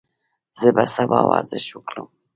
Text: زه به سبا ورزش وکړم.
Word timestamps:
زه 0.59 0.67
به 0.75 0.83
سبا 0.95 1.19
ورزش 1.31 1.65
وکړم. 1.71 2.07